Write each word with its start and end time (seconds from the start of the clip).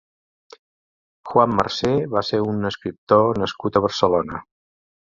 Juan 1.31 1.53
Marsé 1.59 1.93
va 2.17 2.25
ser 2.33 2.41
un 2.55 2.73
escriptor 2.73 3.43
nascut 3.45 3.79
a 3.83 3.89
Barcelona. 3.89 4.43